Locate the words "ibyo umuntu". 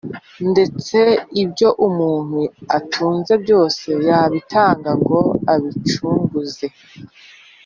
1.43-2.39